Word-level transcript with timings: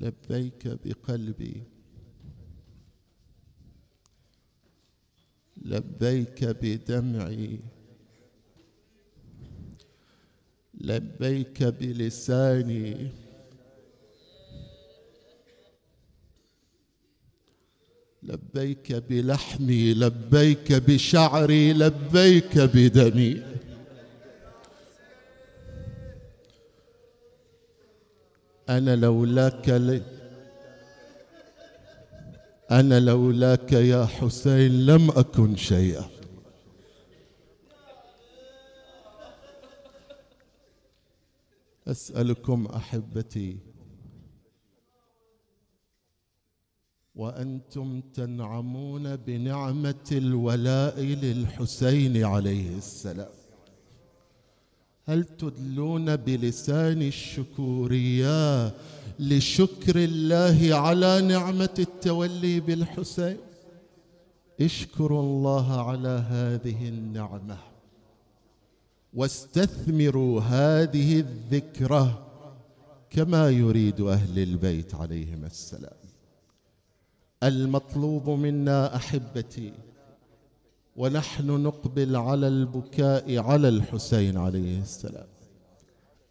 لبيك 0.00 0.78
بقلبي. 0.84 1.62
لبيك 5.62 6.44
بدمعي. 6.44 7.58
لبيك 10.80 11.62
بلساني. 11.64 13.08
لبيك 18.22 18.92
بلحمي. 18.92 19.94
لبيك 19.94 20.72
بشعري. 20.72 21.72
لبيك 21.72 22.58
بدمي. 22.58 23.53
أنا 28.68 28.96
لولاك 28.96 29.68
لي 29.68 30.02
أنا 32.70 33.00
لولاك 33.00 33.72
يا 33.72 34.06
حسين 34.06 34.86
لم 34.86 35.10
أكن 35.10 35.56
شيئا. 35.56 36.04
أسألكم 41.88 42.66
أحبتي 42.66 43.58
وأنتم 47.14 48.00
تنعمون 48.00 49.16
بنعمة 49.16 50.08
الولاء 50.12 51.00
للحسين 51.00 52.24
عليه 52.24 52.76
السلام. 52.76 53.43
هل 55.06 55.24
تدلون 55.24 56.16
بلسان 56.16 57.02
الشكورية 57.02 58.66
لشكر 59.18 59.96
الله 59.96 60.74
على 60.74 61.20
نعمة 61.20 61.74
التولي 61.78 62.60
بالحسين؟ 62.60 63.36
اشكروا 64.60 65.22
الله 65.22 65.88
على 65.88 66.24
هذه 66.28 66.88
النعمة 66.88 67.58
واستثمروا 69.14 70.40
هذه 70.40 71.20
الذكرى 71.20 72.24
كما 73.10 73.50
يريد 73.50 74.00
أهل 74.00 74.38
البيت 74.38 74.94
عليهم 74.94 75.44
السلام. 75.44 75.96
المطلوب 77.42 78.30
منا 78.30 78.96
أحبتي 78.96 79.72
ونحن 80.96 81.46
نقبل 81.46 82.16
على 82.16 82.48
البكاء 82.48 83.38
على 83.38 83.68
الحسين 83.68 84.36
عليه 84.36 84.80
السلام. 84.80 85.26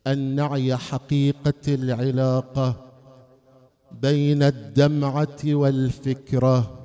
ان 0.08 0.36
نعي 0.36 0.78
حقيقة 0.78 1.64
العلاقة 1.67 2.75
بين 3.91 4.44
الدمعة 4.44 5.38
والفكرة 5.45 6.80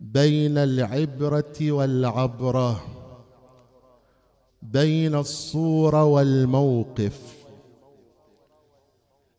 بين 0.00 0.58
العبرة 0.58 1.72
والعبرة 1.72 2.82
بين 4.62 5.14
الصورة 5.14 6.04
والموقف. 6.04 7.46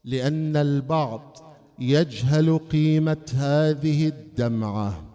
لأن 0.03 0.55
البعض 0.55 1.37
يجهل 1.79 2.57
قيمة 2.57 3.25
هذه 3.35 4.07
الدمعة. 4.07 5.08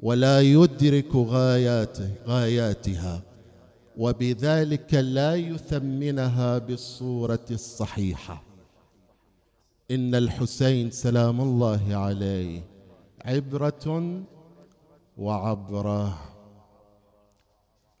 ولا 0.00 0.40
يدرك 0.40 1.14
غاياته 1.14 2.10
غاياتها. 2.26 3.22
وبذلك 3.96 4.94
لا 4.94 5.34
يثمنها 5.34 6.58
بالصورة 6.58 7.46
الصحيحة. 7.50 8.42
إن 9.90 10.14
الحسين 10.14 10.90
سلام 10.90 11.40
الله 11.40 11.96
عليه 11.96 12.60
عبرة 13.24 14.12
وعبرة. 15.18 16.18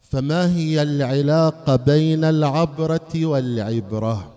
فما 0.00 0.56
هي 0.56 0.82
العلاقة 0.82 1.76
بين 1.76 2.24
العبرة 2.24 3.26
والعبرة؟ 3.26 4.34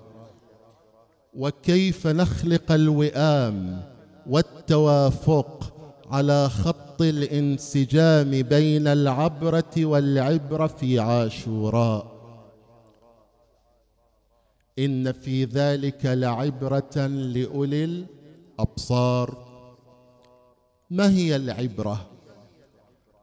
وكيف 1.37 2.07
نخلق 2.07 2.71
الوئام 2.71 3.81
والتوافق 4.29 5.73
على 6.11 6.49
خط 6.49 6.90
الانسجام 7.03 8.31
بين 8.31 8.87
العبرة 8.87 9.73
والعبرة 9.77 10.67
في 10.67 10.99
عاشوراء. 10.99 12.11
إن 14.79 15.11
في 15.11 15.45
ذلك 15.45 16.05
لعبرة 16.05 17.07
لأولي 17.07 17.83
الأبصار. 17.83 19.51
ما 20.89 21.09
هي 21.09 21.35
العبرة 21.35 22.07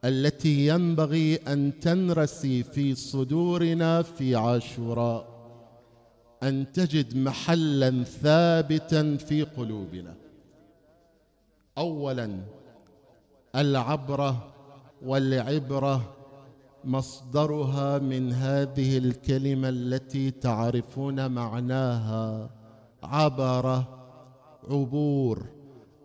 التي 0.05 0.67
ينبغي 0.67 1.37
أن 1.37 1.81
تنرسي 1.81 2.62
في 2.62 2.94
صدورنا 2.94 4.03
في 4.03 4.37
عاشوراء؟ 4.37 5.38
أن 6.43 6.72
تجد 6.72 7.17
محلا 7.17 8.05
ثابتا 8.05 9.17
في 9.17 9.43
قلوبنا. 9.43 10.15
اولا 11.78 12.41
العبرة 13.58 14.54
والعبرة 15.02 16.14
مصدرها 16.84 17.98
من 17.98 18.32
هذه 18.32 18.98
الكلمة 18.98 19.69
التي 19.69 20.30
تعرفون 20.30 21.30
معناها. 21.30 22.50
عبر 23.02 23.84
عبور 24.70 25.46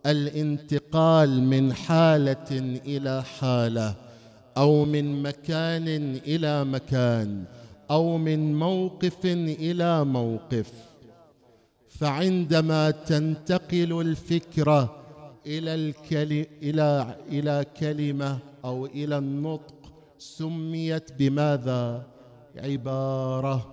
الانتقال 0.05 1.43
من 1.43 1.73
حالة 1.73 2.79
إلى 2.85 3.23
حالة 3.23 3.95
أو 4.57 4.85
من 4.85 5.23
مكان 5.23 5.87
إلى 6.27 6.63
مكان 6.63 7.43
أو 7.91 8.17
من 8.17 8.55
موقف 8.55 9.25
إلى 9.25 10.05
موقف. 10.05 10.73
فعندما 11.89 12.91
تنتقل 12.91 14.01
الفكرة 14.01 15.02
إلى 15.45 15.75
الكلي 15.75 16.47
إلى 16.61 17.17
إلى 17.27 17.65
كلمة 17.79 18.39
أو 18.65 18.85
إلى 18.85 19.17
النطق 19.17 19.75
سميت 20.17 21.13
بماذا؟ 21.13 22.07
عبارة. 22.55 23.69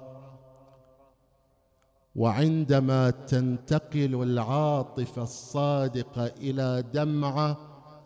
وعندما 2.16 3.10
تنتقل 3.10 4.22
العاطفة 4.22 5.22
الصادقة 5.22 6.26
إلى 6.26 6.84
دمعة 6.94 7.56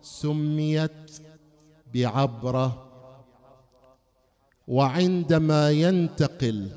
سميت 0.01 1.11
بعبرة. 1.93 2.81
وعندما 4.67 5.71
ينتقل 5.71 6.69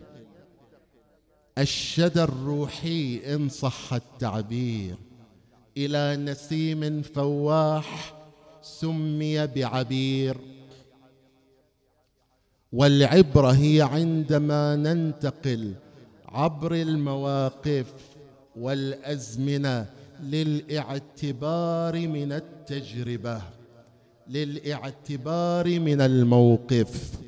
الشدى 1.59 2.23
الروحي 2.23 3.35
إن 3.35 3.49
صح 3.49 3.93
التعبير. 3.93 5.08
إلى 5.79 6.17
نسيم 6.17 7.03
فواح 7.03 8.15
سمي 8.63 9.47
بعبير. 9.47 10.37
والعبره 12.73 13.51
هي 13.51 13.83
عندما 13.83 14.77
ننتقل 14.77 15.75
عبر 16.29 16.75
المواقف 16.75 17.87
والأزمنة 18.57 19.87
للاعتبار 20.23 22.09
من 22.09 22.33
التجربة 22.33 23.43
للاعتبار 24.29 25.81
من 25.81 26.01
الموقف 26.01 27.19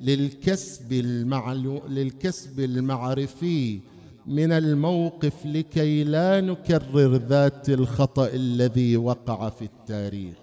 للكسب 0.00 0.92
المعلو 0.92 1.82
للكسب 1.88 2.60
المعرفي 2.60 3.80
من 4.26 4.52
الموقف 4.52 5.46
لكي 5.46 6.04
لا 6.04 6.40
نكرر 6.40 7.16
ذات 7.16 7.68
الخطأ 7.68 8.26
الذي 8.26 8.96
وقع 8.96 9.48
في 9.48 9.64
التاريخ. 9.64 10.34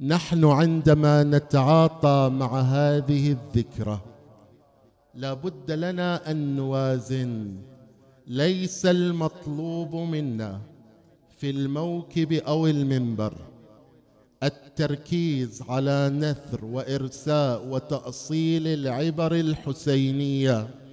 نحن 0.00 0.44
عندما 0.44 1.24
نتعاطى 1.24 2.30
مع 2.32 2.60
هذه 2.60 3.32
الذكرى 3.32 4.00
لا 5.14 5.34
بد 5.34 5.70
لنا 5.70 6.30
أن 6.30 6.56
نوازن. 6.56 7.56
ليس 8.26 8.86
المطلوب 8.86 9.94
منا 9.94 10.60
في 11.38 11.50
الموكب 11.50 12.32
أو 12.32 12.66
المنبر 12.66 13.34
التركيز 14.42 15.62
على 15.68 16.08
نثر 16.08 16.64
وإرساء 16.64 17.66
وتأصيل 17.66 18.66
العبر 18.66 19.34
الحسينية. 19.34 20.85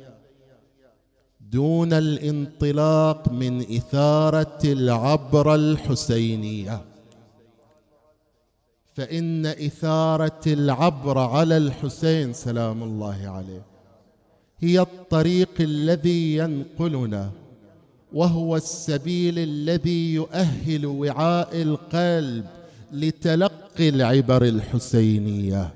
دون 1.54 1.94
الانطلاق 1.94 3.32
من 3.32 3.62
إثارة 3.62 4.60
العبره 4.66 5.56
الحسينية. 5.56 6.82
فإن 8.96 9.46
إثارة 9.46 10.42
العبره 10.48 11.38
على 11.38 11.58
الحسين 11.58 12.34
سلام 12.34 12.84
الله 12.84 13.20
عليه 13.28 13.62
هي 14.60 14.80
الطريق 14.80 15.50
الذي 15.60 16.36
ينقلنا 16.36 17.32
وهو 18.14 18.56
السبيل 18.56 19.40
الذي 19.40 20.14
يؤهل 20.14 20.86
وعاء 20.86 21.62
القلب 21.62 22.46
لتلقي 22.92 23.90
العبر 23.90 24.44
الحسينية. 24.44 25.74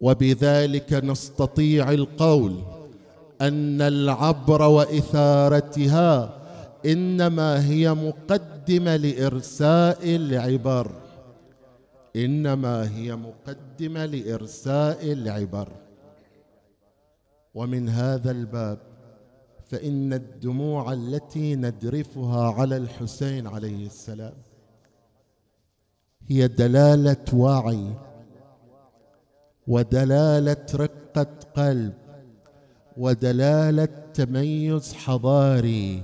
وبذلك 0.00 0.92
نستطيع 0.92 1.92
القول 1.92 2.54
أن 3.40 3.80
العبر 3.82 4.62
وإثارتها 4.62 6.40
إنما 6.86 7.68
هي 7.68 7.94
مقدمة 7.94 8.96
لإرساء 8.96 10.16
العبر. 10.16 10.90
إنما 12.16 12.96
هي 12.96 13.16
مقدمة 13.16 14.06
لإرساء 14.06 15.12
العبر. 15.12 15.68
ومن 17.54 17.88
هذا 17.88 18.30
الباب 18.30 18.78
فإن 19.66 20.12
الدموع 20.12 20.92
التي 20.92 21.54
ندرفها 21.56 22.52
على 22.52 22.76
الحسين 22.76 23.46
عليه 23.46 23.86
السلام 23.86 24.34
هي 26.28 26.48
دلالة 26.48 27.24
وعي 27.34 27.90
ودلالة 29.66 30.66
رقة 30.74 31.26
قلب 31.56 32.03
ودلالة 32.96 33.88
تميز 34.14 34.94
حضاري. 34.94 36.02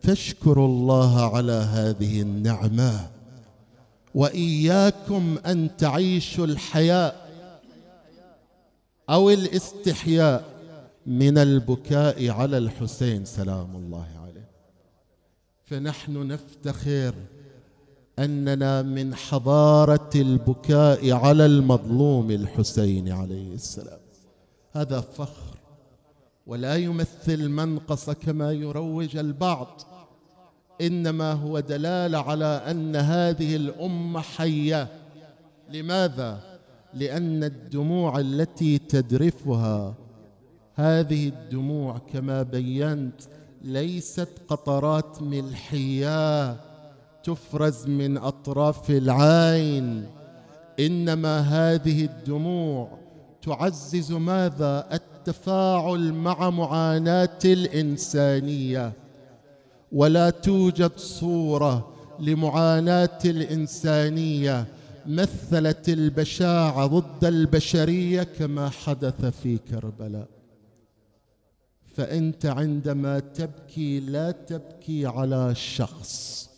فاشكروا 0.00 0.66
الله 0.66 1.36
على 1.36 1.52
هذه 1.52 2.22
النعمة. 2.22 3.10
وإياكم 4.14 5.38
أن 5.46 5.76
تعيشوا 5.76 6.46
الحياء 6.46 7.30
أو 9.10 9.30
الاستحياء 9.30 10.44
من 11.06 11.38
البكاء 11.38 12.28
على 12.28 12.58
الحسين 12.58 13.24
سلام 13.24 13.76
الله 13.76 14.06
عليه. 14.22 14.48
فنحن 15.64 16.26
نفتخر 16.26 17.14
أننا 18.18 18.82
من 18.82 19.14
حضارة 19.14 20.10
البكاء 20.14 21.12
على 21.12 21.46
المظلوم 21.46 22.30
الحسين 22.30 23.12
عليه 23.12 23.54
السلام. 23.54 24.00
هذا 24.72 25.00
فخر 25.00 25.49
ولا 26.50 26.76
يمثل 26.76 27.48
منقص 27.48 28.10
كما 28.10 28.52
يروج 28.52 29.16
البعض 29.16 29.80
إنما 30.80 31.32
هو 31.32 31.60
دلالة 31.60 32.18
على 32.18 32.62
أن 32.70 32.96
هذه 32.96 33.56
الأمة 33.56 34.20
حية. 34.20 34.88
لماذا؟ 35.72 36.40
لأن 36.94 37.44
الدموع 37.44 38.18
التي 38.18 38.78
تدرفها 38.78 39.94
هذه 40.74 41.28
الدموع 41.28 41.98
كما 42.12 42.42
بينت 42.42 43.20
ليست 43.62 44.28
قطرات 44.48 45.22
ملحية 45.22 46.56
تفرز 47.22 47.86
من 47.86 48.18
أطراف 48.18 48.90
العين 48.90 50.06
إنما 50.80 51.40
هذه 51.40 52.04
الدموع 52.04 52.98
تعزز 53.42 54.12
ماذا؟ 54.12 54.88
التفاعل 55.20 56.12
مع 56.12 56.50
معاناة 56.50 57.38
الإنسانية. 57.44 58.92
ولا 59.92 60.30
توجد 60.30 60.92
صورة 60.96 61.92
لمعاناة 62.20 63.18
الإنسانية 63.24 64.66
مثلت 65.06 65.88
البشاعة 65.88 66.86
ضد 66.86 67.24
البشرية 67.24 68.22
كما 68.22 68.68
حدث 68.68 69.24
في 69.24 69.58
كربلاء. 69.58 70.28
فأنت 71.94 72.46
عندما 72.46 73.18
تبكي 73.18 74.00
لا 74.00 74.30
تبكي 74.30 75.06
على 75.06 75.54
شخص 75.54 76.48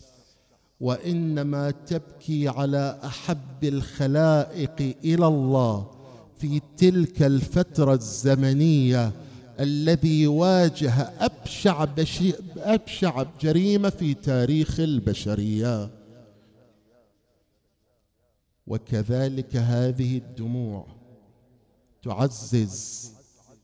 وإنما 0.79 1.71
تبكي 1.71 2.47
على 2.47 2.99
أحب 3.05 3.63
الخلائق 3.63 4.95
إلى 5.03 5.27
الله 5.27 6.02
في 6.43 6.61
تلك 6.77 7.23
الفترة 7.23 7.93
الزمنية 7.93 9.11
الذي 9.59 10.27
واجه 10.27 10.91
أبشع 11.25 11.85
بشي 11.85 12.33
أبشع 12.57 13.25
جريمة 13.41 13.89
في 13.89 14.13
تاريخ 14.13 14.79
البشرية. 14.79 15.89
وكذلك 18.67 19.55
هذه 19.55 20.17
الدموع 20.17 20.87
تعزز 22.03 23.11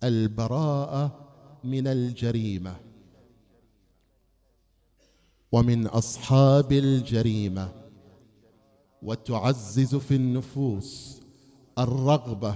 البراءة 0.04 1.30
من 1.64 1.88
الجريمة 1.88 2.76
ومن 5.52 5.88
أصحاب 5.88 6.72
الجريمة 6.72 7.72
وتعزز 9.02 9.96
في 9.96 10.16
النفوس 10.16 11.20
الرغبة 11.80 12.56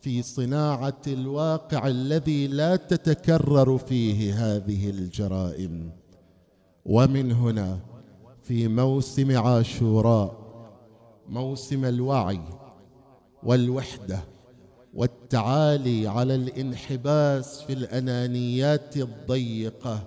في 0.00 0.22
صناعة 0.22 1.02
الواقع 1.06 1.86
الذي 1.86 2.46
لا 2.46 2.76
تتكرر 2.76 3.78
فيه 3.78 4.34
هذه 4.34 4.90
الجرائم. 4.90 5.90
ومن 6.86 7.32
هنا 7.32 7.78
في 8.42 8.68
موسم 8.68 9.38
عاشوراء 9.38 10.48
موسم 11.28 11.84
الوعي 11.84 12.40
والوحدة 13.42 14.20
والتعالي 14.94 16.06
على 16.06 16.34
الانحباس 16.34 17.62
في 17.62 17.72
الأنانيات 17.72 18.96
الضيقة. 18.96 20.02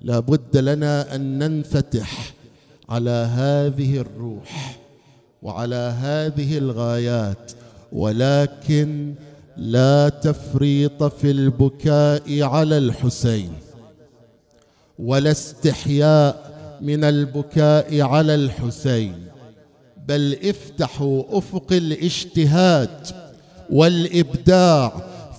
لا 0.00 0.20
بد 0.20 0.56
لنا 0.56 1.14
أن 1.14 1.38
ننفتح 1.38 2.34
على 2.88 3.10
هذه 3.10 4.00
الروح. 4.00 4.83
وعلى 5.44 5.94
هذه 6.00 6.58
الغايات 6.58 7.52
ولكن 7.92 9.14
لا 9.56 10.08
تفريط 10.08 11.02
في 11.02 11.30
البكاء 11.30 12.42
على 12.42 12.78
الحسين 12.78 13.52
ولا 14.98 15.30
استحياء 15.30 16.54
من 16.80 17.04
البكاء 17.04 18.00
على 18.00 18.34
الحسين 18.34 19.26
بل 20.08 20.38
افتحوا 20.44 21.38
أفق 21.38 21.72
الاجتهاد 21.72 23.06
والإبداع 23.70 24.92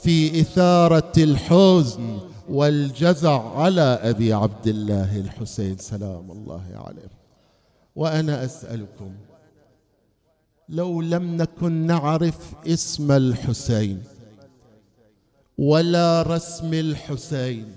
في 0.04 0.42
إثارة 0.42 1.12
الحزن 1.18 2.18
والجزع 2.50 3.58
على 3.58 3.82
أبي 3.82 4.34
عبد 4.34 4.68
الله 4.68 5.18
الحسين 5.20 5.78
سلام 5.78 6.32
الله 6.32 6.64
عليه. 6.76 7.10
وأنا 7.96 8.46
أسألكم 8.46 9.12
لو 10.70 11.02
لم 11.02 11.38
نكن 11.38 11.72
نعرف 11.72 12.54
اسم 12.68 13.12
الحسين 13.12 14.04
ولا 15.58 16.22
رسم 16.22 16.74
الحسين 16.74 17.76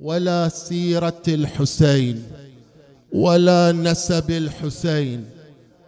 ولا 0.00 0.48
سيرة 0.48 1.22
الحسين 1.28 2.22
ولا 3.12 3.72
نسب 3.72 4.30
الحسين 4.30 5.30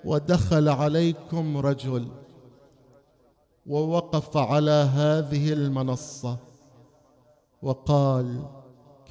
ودخل 0.05 0.69
عليكم 0.69 1.57
رجل 1.57 2.09
ووقف 3.67 4.37
على 4.37 4.71
هذه 4.95 5.53
المنصة 5.53 6.39
وقال 7.63 8.43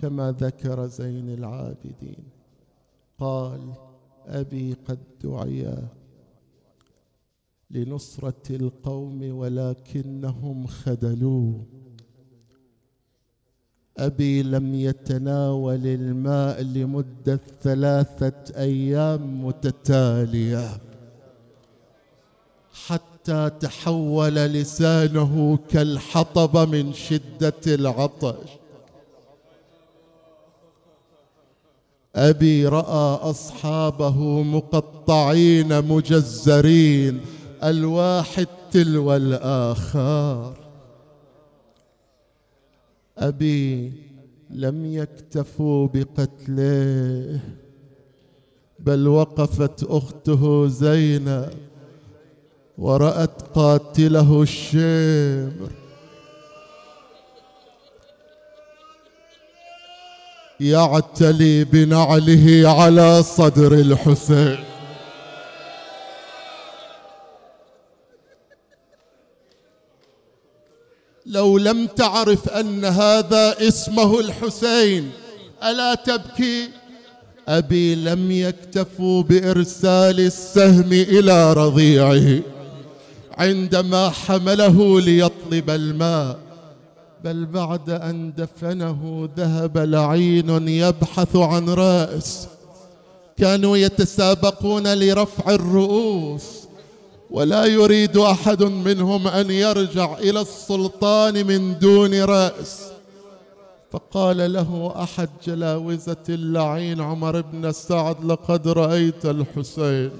كما 0.01 0.31
ذكر 0.31 0.87
زين 0.87 1.33
العابدين 1.33 2.23
قال 3.19 3.73
أبي 4.27 4.75
قد 4.87 4.99
دعيا 5.23 5.87
لنصرة 7.73 8.43
القوم 8.49 9.37
ولكنهم 9.37 10.67
خذلوه 10.67 11.65
أبي 13.97 14.43
لم 14.43 14.75
يتناول 14.75 15.87
الماء 15.87 16.61
لمدة 16.61 17.39
ثلاثة 17.61 18.33
أيام 18.57 19.45
متتالية. 19.45 20.81
حتى 22.85 23.51
تحول 23.59 24.35
لسانه 24.35 25.59
كالحطب 25.69 26.69
من 26.69 26.93
شدة 26.93 27.61
العطش. 27.67 28.49
أبي 32.15 32.67
رأى 32.67 33.29
أصحابه 33.29 34.43
مقطعين 34.43 35.81
مجزرين. 35.87 37.21
الواحد 37.63 38.47
تلو 38.71 39.15
الآخر 39.15 40.53
أبي 43.17 43.93
لم 44.49 44.85
يكتفوا 44.85 45.87
بقتله 45.93 47.39
بل 48.79 49.07
وقفت 49.07 49.83
أخته 49.83 50.67
زينب 50.67 51.53
ورأت 52.77 53.41
قاتله 53.55 54.41
الشمر. 54.41 55.71
يعتلي 60.59 61.63
بنعله 61.63 62.63
على 62.65 63.23
صدر 63.23 63.73
الحسين. 63.73 64.70
لو 71.25 71.57
لم 71.57 71.87
تعرف 71.87 72.49
أن 72.49 72.85
هذا 72.85 73.67
اسمه 73.67 74.19
الحسين 74.19 75.11
ألا 75.63 75.95
تبكي؟ 75.95 76.69
أبي 77.47 77.95
لم 77.95 78.31
يكتفوا 78.31 79.23
بإرسال 79.23 80.19
السهم 80.19 80.93
إلى 80.93 81.53
رضيعه. 81.53 82.41
عندما 83.37 84.09
حمله 84.09 85.01
ليطلب 85.01 85.69
الماء 85.69 86.39
بل 87.23 87.45
بعد 87.45 87.89
أن 87.89 88.33
دفنه 88.37 89.29
ذهب 89.37 89.77
لعين 89.77 90.67
يبحث 90.67 91.35
عن 91.35 91.69
رأس. 91.69 92.47
كانوا 93.37 93.77
يتسابقون 93.77 94.93
لرفع 94.93 95.55
الرؤوس. 95.55 96.43
ولا 97.31 97.65
يريد 97.65 98.17
أحد 98.17 98.63
منهم 98.63 99.27
أن 99.27 99.51
يرجع 99.51 100.17
إلى 100.17 100.41
السلطان 100.41 101.47
من 101.47 101.79
دون 101.79 102.21
رأس. 102.23 102.91
فقال 103.91 104.53
له 104.53 104.93
أحد 105.03 105.29
جلاوزة 105.47 106.25
اللعين 106.29 107.01
عمر 107.01 107.41
بن 107.41 107.71
سعد 107.71 108.25
لقد 108.25 108.67
رأيت 108.67 109.25
الحسين 109.25 110.11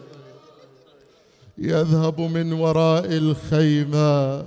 يذهب 1.58 2.22
من 2.22 2.54
وراء 2.54 3.06
الخيمة 3.06 4.44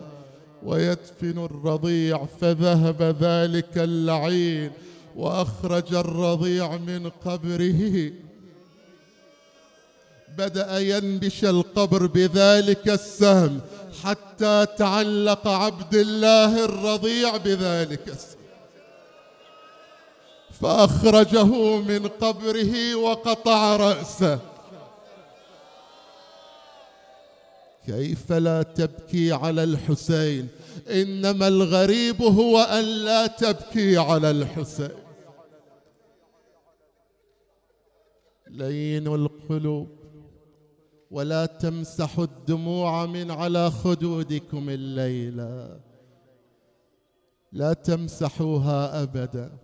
ويدفن 0.62 1.44
الرضيع 1.44 2.26
فذهب 2.40 3.16
ذلك 3.20 3.78
اللعين 3.78 4.70
وأخرج 5.16 5.94
الرضيع 5.94 6.76
من 6.76 7.10
قبره. 7.24 8.10
بدأ 10.38 10.78
ينبش 10.78 11.44
القبر 11.44 12.06
بذلك 12.06 12.88
السهم 12.88 13.60
حتى 14.02 14.66
تعلق 14.78 15.48
عبد 15.48 15.94
الله 15.94 16.64
الرضيع 16.64 17.36
بذلك 17.36 18.08
السهم. 18.08 18.40
فأخرجه 20.60 21.76
من 21.76 22.06
قبره 22.06 22.94
وقطع 22.94 23.76
رأسه. 23.76 24.38
كيف 27.86 28.32
لا 28.32 28.62
تبكي 28.62 29.32
على 29.32 29.64
الحسين؟ 29.64 30.48
إنما 30.90 31.48
الغريب 31.48 32.22
هو 32.22 32.60
أن 32.60 32.84
لا 32.84 33.26
تبكي 33.26 33.96
على 33.98 34.30
الحسين. 34.30 35.04
لين 38.48 39.06
القلوب 39.06 40.03
ولا 41.14 41.46
تمسحوا 41.46 42.24
الدموع 42.24 43.06
من 43.06 43.30
على 43.30 43.70
خدودكم 43.70 44.68
الليلة 44.68 45.80
لا 47.52 47.72
تمسحوها 47.72 49.02
أبدا. 49.02 49.58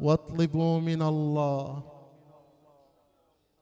واطلبوا 0.00 0.80
من 0.80 1.02
الله 1.02 1.82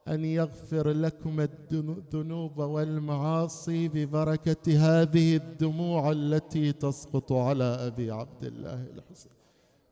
أن 0.08 0.24
يغفر 0.24 0.88
لكم 0.90 1.40
الذنوب 1.40 2.58
والمعاصي 2.58 3.88
ببركة 3.88 4.64
هذه 4.86 5.36
الدموع 5.36 6.10
التي 6.10 6.72
تسقط 6.72 7.32
على 7.32 7.64
أبي 7.64 8.10
عبد 8.10 8.44
الله 8.44 8.86
الحسين 8.94 9.32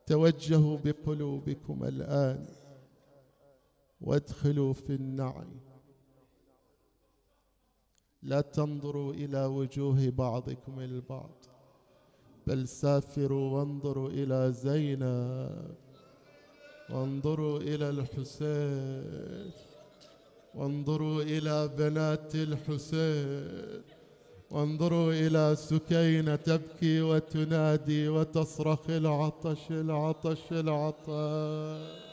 توجهوا 0.06 0.78
بقلوبكم 0.84 1.84
الآن 1.84 2.46
وادخلوا 4.00 4.72
في 4.72 4.94
النعي 4.94 5.71
لا 8.22 8.40
تنظروا 8.40 9.12
إلى 9.12 9.44
وجوه 9.44 10.10
بعضكم 10.10 10.80
البعض 10.80 11.30
بل 12.46 12.68
سافروا 12.68 13.58
وانظروا 13.58 14.10
إلى 14.10 14.52
زينب 14.52 15.74
وانظروا 16.90 17.58
إلى 17.60 17.88
الحسين 17.90 19.50
وانظروا 20.54 21.22
إلى 21.22 21.68
بنات 21.78 22.34
الحسين 22.34 23.82
وانظروا 24.50 25.12
إلى 25.12 25.56
سكينة 25.56 26.36
تبكي 26.36 27.02
وتنادي 27.02 28.08
وتصرخ 28.08 28.90
العطش 28.90 29.70
العطش 29.70 30.52
العطش. 30.52 32.11